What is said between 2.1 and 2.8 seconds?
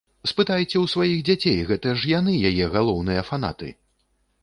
яны яе